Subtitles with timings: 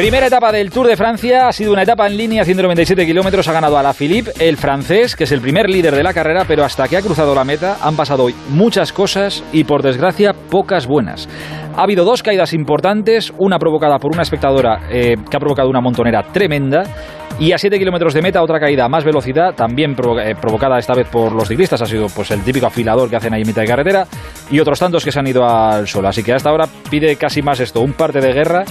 [0.00, 3.52] Primera etapa del Tour de Francia, ha sido una etapa en línea, 197 kilómetros, ha
[3.52, 6.64] ganado a la Philippe, el francés, que es el primer líder de la carrera, pero
[6.64, 10.86] hasta que ha cruzado la meta han pasado hoy muchas cosas y por desgracia pocas
[10.86, 11.28] buenas.
[11.76, 15.82] Ha habido dos caídas importantes, una provocada por una espectadora eh, que ha provocado una
[15.82, 16.84] montonera tremenda
[17.38, 20.94] y a 7 kilómetros de meta, otra caída a más velocidad, también eh, provocada esta
[20.94, 21.80] vez por los ciclistas.
[21.82, 24.06] Ha sido pues el típico afilador que hacen ahí en mitad de carretera.
[24.50, 26.04] Y otros tantos que se han ido al sol.
[26.04, 28.64] Así que hasta ahora pide casi más esto, un parte de guerra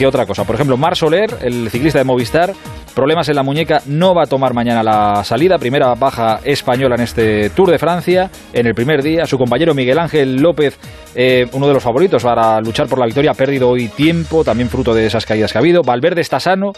[0.00, 0.44] que otra cosa.
[0.44, 2.54] Por ejemplo, Mar Soler, el ciclista de Movistar,
[2.94, 5.58] problemas en la muñeca, no va a tomar mañana la salida.
[5.58, 8.30] Primera baja española en este Tour de Francia.
[8.54, 10.78] En el primer día, su compañero Miguel Ángel López,
[11.14, 14.70] eh, uno de los favoritos para luchar por la victoria, ha perdido hoy tiempo, también
[14.70, 15.82] fruto de esas caídas que ha habido.
[15.82, 16.72] Valverde está sano,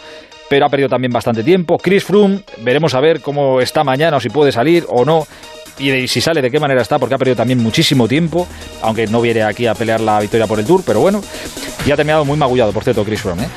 [0.49, 1.77] pero ha perdido también bastante tiempo.
[1.77, 5.25] Chris Froome, veremos a ver cómo está mañana o si puede salir o no.
[5.79, 8.47] Y si sale, de qué manera está, porque ha perdido también muchísimo tiempo,
[8.81, 11.21] aunque no viene aquí a pelear la victoria por el Tour, pero bueno,
[11.85, 13.43] y ha terminado muy magullado, por cierto, Chris Froome.
[13.43, 13.47] ¿eh?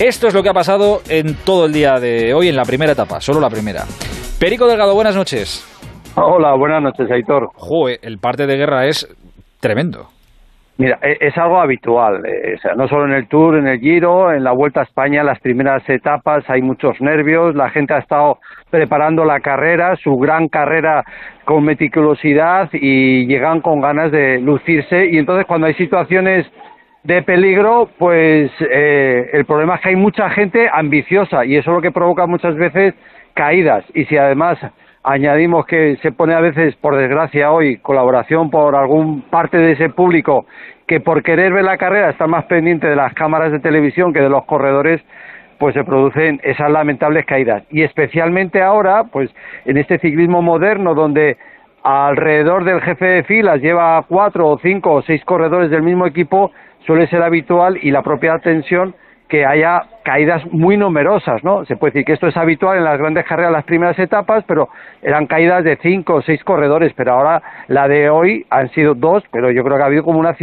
[0.00, 2.92] Esto es lo que ha pasado en todo el día de hoy, en la primera
[2.92, 3.82] etapa, solo la primera.
[4.38, 5.64] Perico Delgado, buenas noches.
[6.14, 7.50] Hola, buenas noches, Aitor.
[7.54, 9.06] Joder, el parte de guerra es
[9.60, 10.08] tremendo.
[10.78, 13.80] Mira, e-, es, algo habitual, eh, o sea, no solo en el Tour, en el
[13.80, 17.98] Giro, en la Vuelta a España, las primeras etapas hay muchos nervios, la gente ha
[17.98, 18.38] estado
[18.70, 21.04] preparando la carrera, su gran carrera
[21.44, 26.46] con meticulosidad y llegan con ganas de lucirse y entonces cuando hay situaciones
[27.04, 31.74] de peligro, pues eh, el problema es que hay mucha gente ambiciosa y eso es
[31.76, 32.94] lo que provoca muchas veces
[33.34, 34.58] caídas y si además
[35.04, 39.88] añadimos que se pone a veces, por desgracia hoy, colaboración por algún parte de ese
[39.90, 40.46] público
[40.86, 44.20] que por querer ver la carrera está más pendiente de las cámaras de televisión que
[44.20, 45.00] de los corredores,
[45.58, 47.62] pues se producen esas lamentables caídas.
[47.70, 49.30] Y especialmente ahora, pues
[49.66, 51.36] en este ciclismo moderno donde
[51.82, 56.52] alrededor del jefe de filas lleva cuatro o cinco o seis corredores del mismo equipo,
[56.88, 58.94] suele ser habitual y la propia tensión
[59.28, 61.66] que haya caídas muy numerosas, ¿no?
[61.66, 64.70] Se puede decir que esto es habitual en las grandes carreras, las primeras etapas, pero
[65.02, 69.22] eran caídas de cinco o seis corredores, pero ahora la de hoy han sido dos,
[69.30, 70.34] pero yo creo que ha habido como una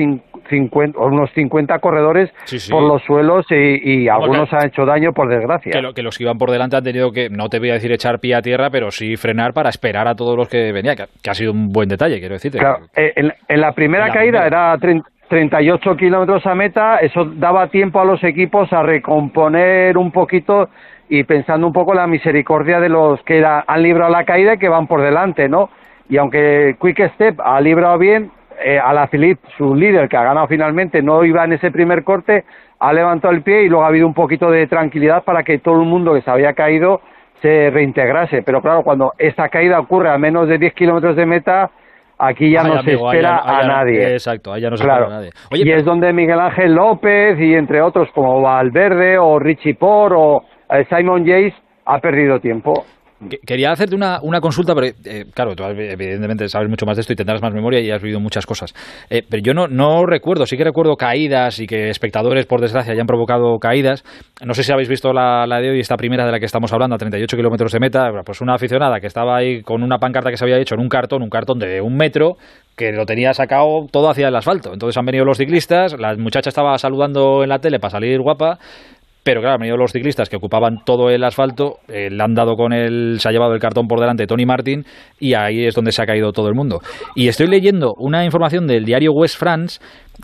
[0.97, 2.29] unos 50 corredores
[2.69, 5.71] por los suelos y, algunos han hecho daño por desgracia.
[5.71, 7.91] Que, que, los que iban por delante han tenido que, no te voy a decir
[7.91, 11.29] echar pie a tierra, pero sí frenar para esperar a todos los que venían, que,
[11.29, 12.59] ha sido un buen detalle, quiero decirte.
[12.59, 17.99] Claro, eh, en, la primera caída era 30 38 kilómetros a meta, eso daba tiempo
[17.99, 20.69] a los equipos a recomponer un poquito
[21.09, 24.69] y pensando un poco la misericordia de los que han librado la caída y que
[24.69, 25.69] van por delante, ¿no?
[26.09, 28.31] Y aunque Quick Step ha librado bien,
[28.63, 29.09] eh, a la
[29.57, 32.45] su líder, que ha ganado finalmente, no iba en ese primer corte,
[32.79, 35.81] ha levantado el pie y luego ha habido un poquito de tranquilidad para que todo
[35.81, 37.01] el mundo que se había caído
[37.41, 38.43] se reintegrase.
[38.43, 41.69] Pero claro, cuando esta caída ocurre a menos de 10 kilómetros de meta,
[42.17, 44.13] Aquí ya no se espera a nadie.
[44.13, 45.31] Exacto, ya no se espera a nadie.
[45.51, 50.43] y es donde Miguel Ángel López y entre otros como Valverde o Richie Por o
[50.89, 51.53] Simon Yates
[51.85, 52.85] ha perdido tiempo.
[53.45, 57.13] Quería hacerte una, una consulta, pero eh, claro, tú evidentemente sabes mucho más de esto
[57.13, 58.73] y tendrás más memoria y has vivido muchas cosas.
[59.09, 62.91] Eh, pero yo no, no recuerdo, sí que recuerdo caídas y que espectadores, por desgracia,
[62.91, 64.03] hayan provocado caídas.
[64.45, 66.73] No sé si habéis visto la, la de hoy, esta primera de la que estamos
[66.73, 68.09] hablando, a 38 kilómetros de meta.
[68.25, 70.89] Pues una aficionada que estaba ahí con una pancarta que se había hecho en un
[70.89, 72.35] cartón, un cartón de un metro,
[72.75, 74.73] que lo tenía sacado todo hacia el asfalto.
[74.73, 78.59] Entonces han venido los ciclistas, la muchacha estaba saludando en la tele para salir guapa
[79.25, 82.55] pero claro, han venido los ciclistas que ocupaban todo el asfalto, eh, le han dado
[82.55, 84.85] con el, se ha llevado el cartón por delante Tony Martin
[85.19, 86.79] y ahí es donde se ha caído todo el mundo.
[87.15, 89.79] Y estoy leyendo una información del diario West France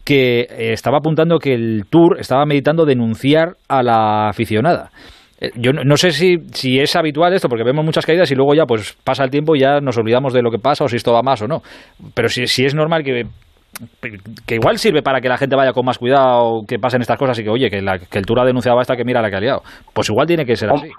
[0.05, 4.91] que eh, estaba apuntando que el Tour estaba meditando denunciar a la aficionada.
[5.39, 8.53] Eh, yo no, sé si, si es habitual esto, porque vemos muchas caídas y luego
[8.53, 10.97] ya pues pasa el tiempo y ya nos olvidamos de lo que pasa o si
[10.97, 11.63] esto va más o no.
[12.13, 13.23] Pero si, si es normal que
[14.45, 17.37] que igual sirve para que la gente vaya con más cuidado, que pasen estas cosas
[17.39, 19.61] y que, oye, que, el Tour ha denunciado esta que mira la que ha liado.
[19.93, 20.91] Pues igual tiene que ser así.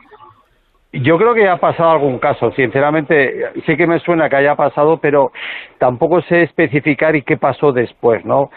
[0.92, 4.98] Yo creo que ha pasado algún caso, sinceramente, sí que me suena que haya pasado,
[4.98, 5.32] pero
[5.78, 8.50] tampoco sé especificar y qué pasó después, ¿no?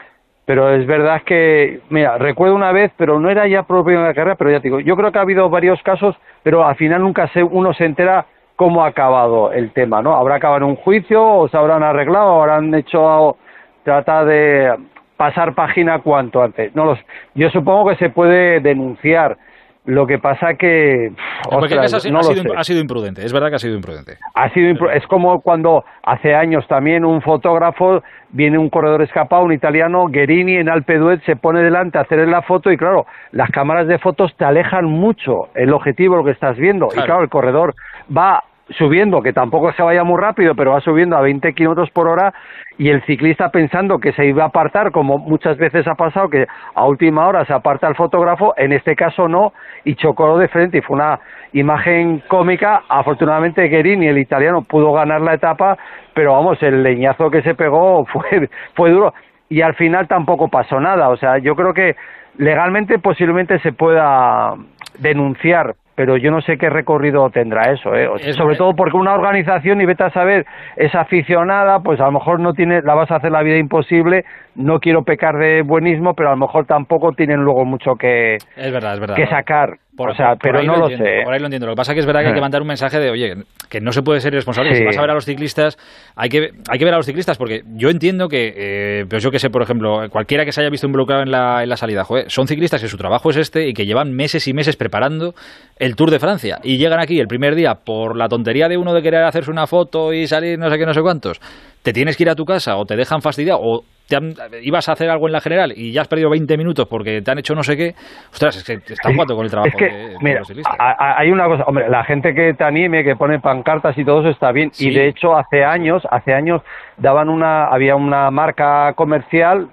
[0.46, 4.14] Pero es verdad que, mira, recuerdo una vez, pero no era ya propio de la
[4.14, 7.02] carrera, pero ya te digo, yo creo que ha habido varios casos, pero al final
[7.02, 8.26] nunca se, uno se entera
[8.58, 10.16] cómo ha acabado el tema, ¿no?
[10.16, 13.38] Habrá acabado en un juicio, o se habrán arreglado, o habrán hecho
[13.86, 14.76] trata de
[15.16, 16.76] pasar página cuanto antes.
[16.76, 17.00] No los,
[17.36, 19.38] yo supongo que se puede denunciar.
[19.86, 21.12] Lo que pasa que
[21.52, 24.18] ha, sido, ha, sido, imprudente, es verdad que ha sido imprudente.
[24.34, 29.54] Ha sido es como cuando hace años también un fotógrafo viene un corredor escapado, un
[29.54, 33.52] italiano, Guerini en Alpe d'Huez se pone delante a hacer la foto y claro, las
[33.52, 37.30] cámaras de fotos te alejan mucho el objetivo lo que estás viendo y claro, el
[37.30, 37.76] corredor
[38.10, 42.08] va subiendo, que tampoco se vaya muy rápido, pero va subiendo a 20 kilómetros por
[42.08, 42.34] hora,
[42.78, 46.48] y el ciclista pensando que se iba a apartar, como muchas veces ha pasado, que
[46.74, 49.54] a última hora se aparta el fotógrafo, en este caso no,
[49.84, 51.20] y chocó de frente, y fue una
[51.54, 52.84] imagen cómica.
[52.90, 55.78] Afortunadamente, Guerini, el italiano, pudo ganar la etapa,
[56.14, 59.14] pero vamos, el leñazo que se pegó fue, fue duro.
[59.48, 61.10] Y al final tampoco pasó nada.
[61.10, 61.96] O sea, yo creo que
[62.38, 64.56] legalmente posiblemente se pueda
[65.00, 68.08] denunciar pero yo no sé qué recorrido tendrá eso, ¿eh?
[68.34, 70.46] sobre todo porque una organización, y vete a saber,
[70.76, 74.26] es aficionada, pues a lo mejor no tiene, la vas a hacer la vida imposible,
[74.56, 78.72] no quiero pecar de buenismo, pero a lo mejor tampoco tienen luego mucho que, es
[78.72, 79.16] verdad, es verdad.
[79.16, 79.78] que sacar.
[79.98, 81.22] O sea, pero no lo, sé.
[81.24, 81.68] Por ahí lo entiendo.
[81.68, 83.36] Lo que pasa es que es verdad que hay que mandar un mensaje de, oye,
[83.70, 84.76] que no se puede ser irresponsable.
[84.76, 85.78] Si vas a ver a los ciclistas,
[86.16, 89.32] hay que, hay que ver a los ciclistas, porque yo entiendo que, eh, pues yo
[89.32, 92.04] que sé, por ejemplo, cualquiera que se haya visto involucrado en la, en la salida,
[92.04, 95.34] joder, son ciclistas que su trabajo es este y que llevan meses y meses preparando
[95.78, 98.94] el Tour de Francia y llegan aquí el primer día por la tontería de uno
[98.94, 101.40] de querer hacerse una foto y salir no sé qué, no sé cuántos,
[101.84, 104.94] te tienes que ir a tu casa o te dejan fastidiado o te ibas a
[104.94, 107.56] hacer algo en la general y ya has perdido 20 minutos porque te han hecho
[107.56, 107.96] no sé qué,
[108.32, 110.42] ostras, es que están jugando con el trabajo de, mira,
[110.80, 114.30] Hay una cosa, hombre, la gente que te anime, que pone pancartas y todo eso
[114.30, 114.72] está bien.
[114.78, 116.62] Y de hecho, hace años, hace años
[116.98, 119.70] daban una, había una marca comercial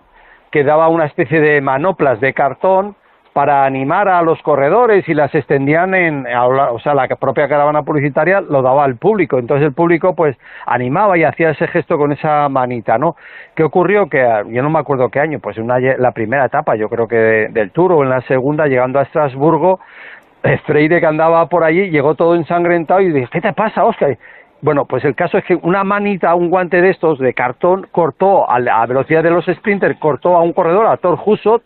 [0.51, 2.97] que daba una especie de manoplas de cartón
[3.33, 8.41] para animar a los corredores y las extendían en, o sea, la propia caravana publicitaria
[8.43, 10.37] lo daba al público, entonces el público pues
[10.67, 13.17] animaba y hacía ese gesto con esa manita, ¿no?
[13.55, 14.09] ¿Qué ocurrió?
[14.09, 16.89] Que ah, yo no me acuerdo qué año, pues en una, la primera etapa, yo
[16.89, 19.81] creo que del Tour o en la segunda, llegando a Estrasburgo,
[20.67, 24.19] Freire que andaba por allí llegó todo ensangrentado y dije, ¿qué te pasa, Oscar?
[24.61, 28.49] Bueno, pues el caso es que una manita, un guante de estos de cartón, cortó
[28.49, 31.65] a la velocidad de los sprinters, cortó a un corredor, a Thor Husot,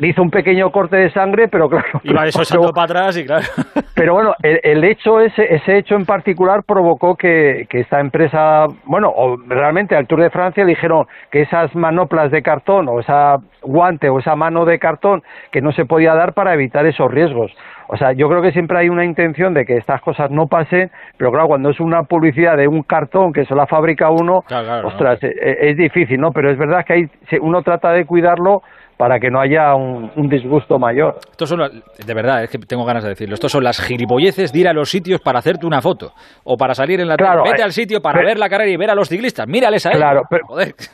[0.00, 2.00] le hizo un pequeño corte de sangre, pero claro.
[2.02, 3.44] Iba eso pero, para atrás y claro.
[3.94, 9.12] Pero bueno, el, hecho, ese, ese hecho en particular provocó que, que esta empresa, bueno,
[9.14, 13.36] o realmente al Tour de Francia le dijeron que esas manoplas de cartón o esa
[13.60, 17.52] guante o esa mano de cartón que no se podía dar para evitar esos riesgos.
[17.88, 20.90] O sea, yo creo que siempre hay una intención de que estas cosas no pasen,
[21.18, 24.44] pero claro, cuando es una publicidad de un cartón que se la fabrica uno,
[24.84, 26.30] ostras, es, es, difícil, ¿no?
[26.30, 27.10] Pero es verdad que hay,
[27.42, 28.62] uno trata de cuidarlo
[29.00, 31.16] para que no haya un, disgusto mayor.
[31.30, 34.58] Estos son, de verdad, es que tengo ganas de decdeclo, estos son las gilipolleces de
[34.58, 36.12] ir a los sitios para hacerte una foto.
[36.44, 38.76] O para salir en la claro, Vete eh, al sitio para ver la carrera y
[38.76, 40.02] ver a los ciclistas, mírales a ellos.
[40.02, 40.44] Claro, pero,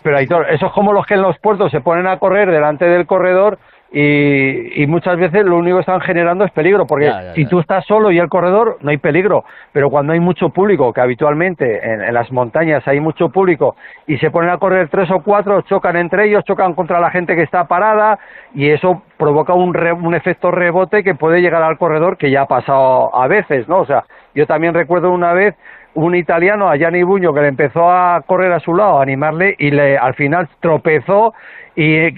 [0.05, 3.07] pero eso es como los que en los puertos se ponen a correr delante del
[3.07, 3.59] corredor
[3.93, 7.85] y, y, muchas veces lo único que están generando es peligro, porque si tú estás
[7.87, 12.13] solo y el corredor no hay peligro, pero cuando hay mucho público, que habitualmente en,
[12.13, 16.27] las montañas hay mucho público y se ponen a correr tres o cuatro, chocan entre
[16.27, 18.19] ellos, chocan contra la gente que está parada
[18.55, 22.47] y eso provoca un, un efecto rebote que puede llegar al corredor que ya ha
[22.47, 23.79] pasado a veces, ¿no?
[23.79, 24.05] O sea,
[24.35, 25.55] yo también recuerdo una vez
[25.95, 29.55] un italiano, a Gianni Buño, que le empezó a correr a su lado, a animarle
[29.59, 31.33] y le, al final tropezó
[31.75, 32.11] y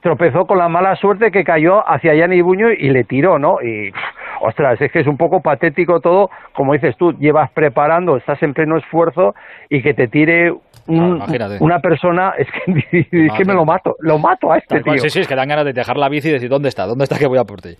[0.00, 3.60] tropezó con la mala suerte que cayó hacia Yanni Buño y le tiró, ¿no?
[3.62, 3.92] Y,
[4.40, 8.52] ostras, es que es un poco patético todo, como dices tú, llevas preparando, estás en
[8.52, 9.34] pleno esfuerzo
[9.68, 10.52] y que te tire
[10.88, 14.98] una persona, es que, es que me lo mato, lo mato a este tío.
[14.98, 16.86] Sí, sí, es que dan ganas de dejar la bici y decir, ¿dónde está?
[16.86, 17.70] ¿Dónde está que voy a por ti?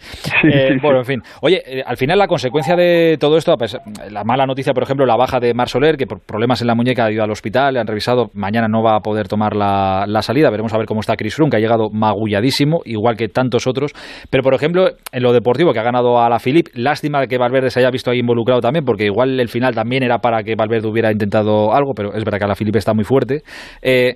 [0.47, 1.23] Eh, bueno, en fin.
[1.43, 3.77] Oye, eh, al final la consecuencia de todo esto, pues,
[4.11, 6.75] la mala noticia, por ejemplo, la baja de Mar Soler, que por problemas en la
[6.75, 10.05] muñeca ha ido al hospital, le han revisado, mañana no va a poder tomar la,
[10.07, 13.29] la salida, veremos a ver cómo está Chris Froome, que ha llegado magulladísimo, igual que
[13.29, 13.93] tantos otros,
[14.31, 17.71] pero por ejemplo, en lo deportivo, que ha ganado a la Philip, lástima que Valverde
[17.71, 20.87] se haya visto ahí involucrado también, porque igual el final también era para que Valverde
[20.87, 23.43] hubiera intentado algo, pero es verdad que a la Philip está muy fuerte.
[23.83, 24.15] Eh,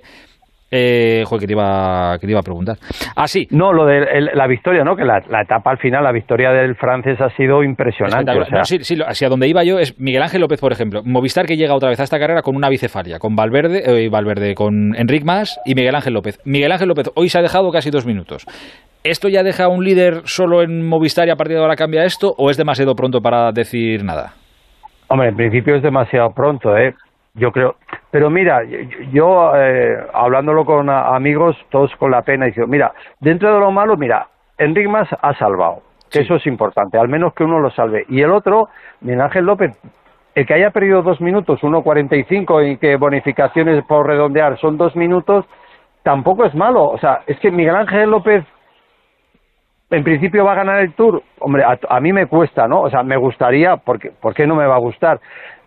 [0.71, 2.77] eh, joder, que te, iba, que te iba a preguntar.
[3.15, 3.45] Ah, sí.
[3.51, 4.95] No, lo de la victoria, ¿no?
[4.95, 8.31] Que la, etapa al final, la victoria del francés ha sido impresionante.
[8.63, 11.01] sí, sí, hacia donde iba yo es Miguel Ángel López, por ejemplo.
[11.03, 14.55] Movistar que llega otra vez a esta carrera con una bicefalia, con Valverde, eh, Valverde
[14.55, 16.39] con Enric Mas y Miguel Ángel López.
[16.45, 18.45] Miguel Ángel López hoy se ha dejado casi dos minutos.
[19.03, 22.33] ¿Esto ya deja un líder solo en Movistar y a partir de ahora cambia esto
[22.37, 24.33] o es demasiado pronto para decir nada?
[25.07, 26.93] Hombre, en principio es demasiado pronto, ¿eh?
[27.33, 27.75] Yo creo,
[28.11, 28.61] pero mira,
[29.11, 33.95] yo eh, hablándolo con amigos, todos con la pena, digo, mira, dentro de lo malo,
[33.95, 38.05] mira, Enric Mas ha salvado, que eso es importante, al menos que uno lo salve.
[38.09, 38.67] Y el otro,
[38.99, 39.71] Miguel Ángel López,
[40.35, 45.45] el que haya perdido dos minutos, 1.45 y que bonificaciones por redondear son dos minutos,
[46.03, 46.83] tampoco es malo.
[46.83, 48.43] O sea, es que Miguel Ángel López
[49.89, 51.21] en principio va a ganar el Tour.
[51.39, 52.81] Hombre, a, a, mí me cuesta, ¿no?
[52.81, 55.19] O sea, me gustaría, porque ¿por qué no me va a gustar?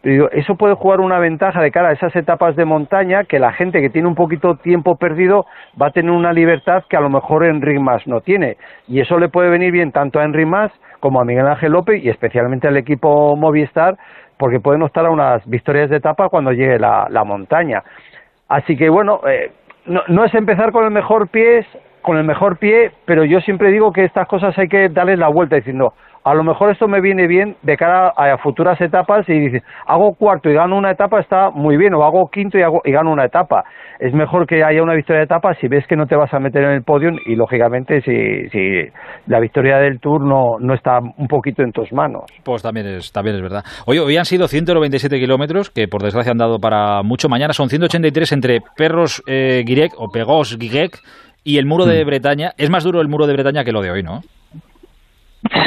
[0.04, 3.80] Eso puede jugar una ventaja de cara a esas etapas de montaña que la gente
[3.80, 5.46] que tiene un poquito tiempo perdido
[5.80, 8.58] va a tener una libertad que a lo mejor Enric Mas no tiene.
[8.87, 12.04] Y eso le puede venir bien tanto a Enric Mas como a Miguel Ángel López
[12.04, 13.96] y especialmente al equipo Movistar
[14.37, 17.82] porque pueden optar a unas victorias de etapa cuando llegue la, la montaña.
[18.49, 19.52] Así que bueno, eh,
[19.87, 21.66] no, no, es empezar con el mejor pie,
[22.04, 25.28] con el mejor pie, pero yo siempre digo que estas cosas hay que darles la
[25.28, 29.38] vuelta diciendo, a lo mejor esto me viene bien de cara a futuras etapas y
[29.38, 32.82] dices, hago cuarto y gano una etapa, está muy bien, o hago quinto y, hago,
[32.84, 33.64] y gano una etapa.
[33.99, 36.40] Es mejor que haya una victoria de etapa si ves que no te vas a
[36.40, 38.90] meter en el podio y, lógicamente, si, si
[39.26, 42.25] la victoria del Tour no, está un poquito en tus manos.
[42.42, 43.62] Pues también es, también es verdad.
[43.87, 47.28] Hoy, hoy han sido 197 kilómetros, que por desgracia han dado para mucho.
[47.28, 51.00] Mañana son 183 entre Perros eh, Guirec o Pegos Guirec
[51.44, 52.06] y el muro de mm.
[52.06, 52.52] Bretaña.
[52.56, 54.22] Es más duro el muro de Bretaña que lo de hoy, ¿no?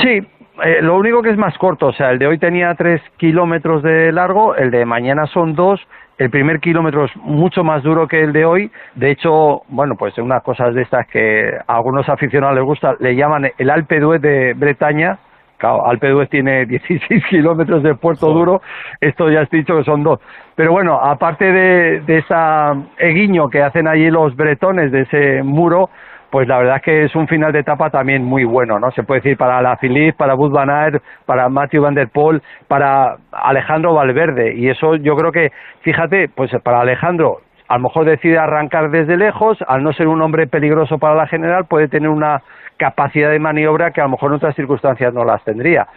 [0.02, 0.28] Sí,
[0.64, 3.84] eh, lo único que es más corto, o sea, el de hoy tenía tres kilómetros
[3.84, 5.80] de largo, el de mañana son dos,
[6.18, 10.18] el primer kilómetro es mucho más duro que el de hoy, de hecho, bueno, pues
[10.18, 14.20] unas cosas de estas que a algunos aficionados les gusta, le llaman el Alpe d'Huez
[14.20, 15.20] de Bretaña,
[15.58, 18.62] claro, Alpe d'Huez tiene 16 kilómetros de Puerto Duro,
[19.02, 20.20] esto ya has dicho que son dos,
[20.56, 25.90] pero bueno, aparte de, de esa guiño que hacen allí los bretones de ese muro,
[26.30, 28.92] pues la verdad es que es un final de etapa también muy bueno, ¿no?
[28.92, 32.42] Se puede decir para la Philippe, para Bud Van Aert, para Matthew Van Der Poel,
[32.68, 34.56] para Alejandro Valverde.
[34.56, 37.38] Y eso yo creo que, fíjate, pues para Alejandro,
[37.68, 41.28] a lo mejor decide arrancar desde lejos, al no ser un hombre peligroso para la
[41.28, 42.42] general, puede tener una
[42.78, 45.88] capacidad de maniobra que a lo mejor en otras circunstancias no las tendría.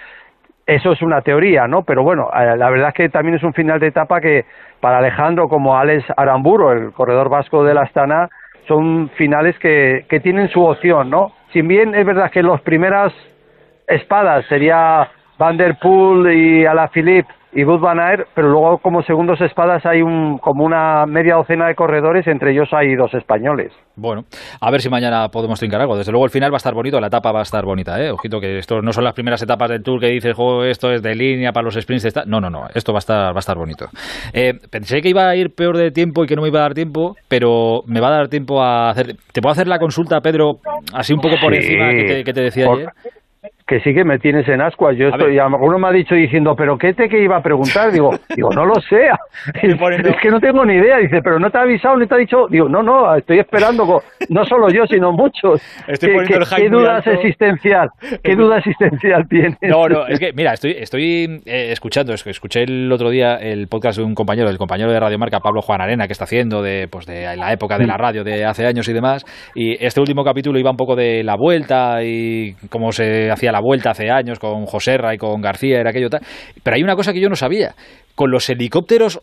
[0.66, 1.82] Eso es una teoría, ¿no?
[1.82, 4.44] Pero bueno, eh, la verdad es que también es un final de etapa que
[4.80, 8.28] para Alejandro, como Alex Aramburo, el corredor vasco de la Astana,
[8.68, 11.32] son finales que, que tienen su opción, ¿no?
[11.52, 13.12] Si bien es verdad que las primeras
[13.88, 15.08] espadas sería
[15.38, 20.02] Van der Poel y Alaphilippe y Bud Van Aert, pero luego como segundos espadas hay
[20.02, 23.72] un, como una media docena de corredores, entre ellos hay dos españoles.
[23.96, 24.22] Bueno,
[24.60, 25.96] a ver si mañana podemos trincar algo.
[25.96, 28.10] Desde luego el final va a estar bonito, la etapa va a estar bonita, ¿eh?
[28.10, 31.02] Ojito que esto no son las primeras etapas del Tour que dices, juego esto es
[31.02, 32.26] de línea para los sprints.
[32.26, 33.86] No, no, no, esto va a estar, va a estar bonito.
[34.32, 36.62] Eh, pensé que iba a ir peor de tiempo y que no me iba a
[36.62, 39.16] dar tiempo, pero me va a dar tiempo a hacer...
[39.32, 40.58] ¿Te puedo hacer la consulta, Pedro,
[40.94, 42.88] así un poco por encima que te, decía ayer?
[43.70, 44.96] Que sí que me tienes en ascuas.
[44.96, 47.92] Yo estoy, a uno me ha dicho diciendo, ¿pero qué te que iba a preguntar?
[47.92, 49.06] Digo, digo, no lo sé.
[49.54, 50.98] es que no tengo ni idea.
[50.98, 52.48] Dice, ¿pero no te ha avisado ni te ha dicho?
[52.50, 55.62] Digo, no, no, estoy esperando, no solo yo, sino muchos.
[55.86, 57.90] Estoy ¿Qué, qué, dudas existencial?
[58.24, 59.56] ¿Qué duda existencial tienes?
[59.62, 63.36] No, no, es que, mira, estoy, estoy eh, escuchando, es que escuché el otro día
[63.36, 66.24] el podcast de un compañero, el compañero de Radio Marca, Pablo Juan Arena, que está
[66.24, 68.00] haciendo de, pues, de la época de la mm.
[68.00, 69.24] radio de hace años y demás.
[69.54, 73.59] Y este último capítulo iba un poco de la vuelta y cómo se hacía la
[73.60, 76.20] vuelta hace años con Joserra y con García, era aquello tal.
[76.62, 77.74] Pero hay una cosa que yo no sabía.
[78.14, 79.20] Con los helicópteros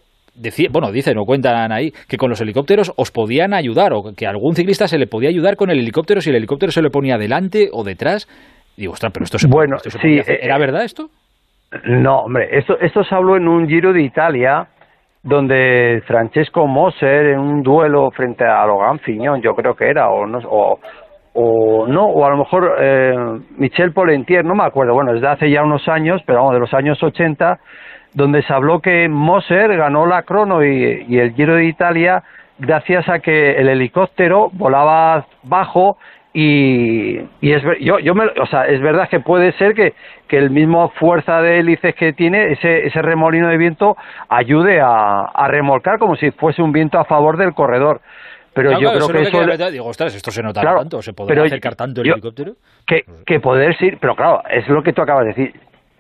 [0.72, 4.54] bueno, dicen o cuentan ahí que con los helicópteros os podían ayudar o que algún
[4.56, 7.70] ciclista se le podía ayudar con el helicóptero si el helicóptero se le ponía delante
[7.72, 8.28] o detrás.
[8.76, 11.10] Digo, ostras, pero esto se, bueno, sí, ¿Era eh, verdad esto?
[11.86, 14.68] No, hombre, esto, esto se habló en un Giro de Italia
[15.24, 20.26] donde Francesco Moser en un duelo frente a Logan Fiñón, yo creo que era, o,
[20.26, 20.80] no, o,
[21.40, 23.16] o no, o a lo mejor eh,
[23.58, 26.74] Michel Polentier, no me acuerdo, bueno, desde hace ya unos años, pero vamos, de los
[26.74, 27.60] años 80,
[28.16, 32.24] donde se habló que Moser ganó la crono y, el Giro de Italia
[32.58, 35.98] gracias a que el helicóptero volaba bajo
[36.34, 39.94] y, y es yo yo me, o sea es verdad que puede ser que,
[40.28, 43.96] que el mismo fuerza de hélices que tiene ese ese remolino de viento
[44.28, 48.02] ayude a, a remolcar como si fuese un viento a favor del corredor
[48.58, 49.72] pero yo creo que, eso...
[49.72, 52.54] digo, ostras, esto se nota tanto, ¿se podrá acercar tanto el helicóptero?
[52.86, 55.54] Que, que poder sí, pero claro, es lo que tú acabas de decir,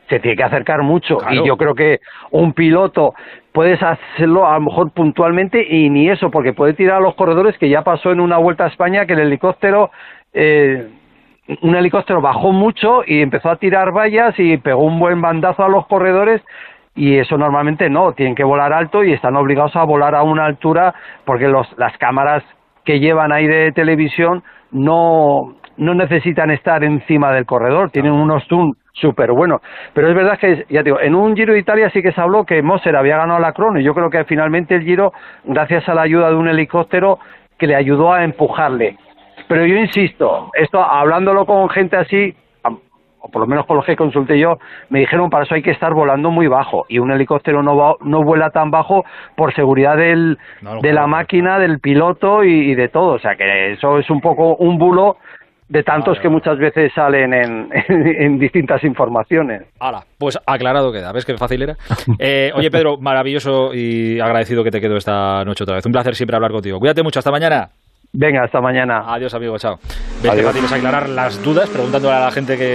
[0.09, 1.99] se tiene que acercar mucho y yo creo que
[2.31, 3.13] un piloto
[3.51, 7.57] puedes hacerlo a lo mejor puntualmente y ni eso, porque puede tirar a los corredores
[7.57, 9.91] que ya pasó en una vuelta a España que el helicóptero...
[10.33, 10.87] Eh,
[11.61, 15.69] un helicóptero bajó mucho y empezó a tirar vallas y pegó un buen bandazo a
[15.69, 16.41] los corredores
[16.97, 20.45] y eso normalmente no, tienen que volar alto y están obligados a volar a una
[20.45, 20.93] altura
[21.25, 22.43] porque los, las cámaras
[22.83, 28.73] que llevan ahí de televisión no, no necesitan estar encima del corredor, tienen unos zoom
[28.93, 29.61] súper buenos.
[29.93, 32.45] Pero es verdad que, ya digo, en un Giro de Italia sí que se habló
[32.45, 35.13] que Moser había ganado la crono y yo creo que finalmente el Giro,
[35.43, 37.19] gracias a la ayuda de un helicóptero
[37.59, 38.97] que le ayudó a empujarle.
[39.47, 42.33] Pero yo insisto, esto hablándolo con gente así,
[43.27, 44.57] o por lo menos con los que consulté yo,
[44.89, 48.23] me dijeron para eso hay que estar volando muy bajo y un helicóptero no, no
[48.23, 49.03] vuela tan bajo
[49.35, 50.37] por seguridad del,
[50.81, 53.15] de la máquina, del piloto y, de todo.
[53.15, 55.17] O sea que eso es un poco un bulo
[55.69, 59.63] de tantos que muchas veces salen en, en, distintas informaciones.
[59.79, 61.75] Ahora, pues aclarado queda, ¿ves qué fácil era?
[62.19, 65.85] Eh, oye Pedro, maravilloso y agradecido que te quedo esta noche otra vez.
[65.85, 66.79] Un placer siempre hablar contigo.
[66.79, 67.69] Cuídate mucho, hasta mañana.
[68.13, 69.03] Venga, hasta mañana.
[69.13, 69.75] Adiós, amigo, chao.
[70.23, 72.65] Ves que fácil es aclarar las dudas preguntándole a la gente que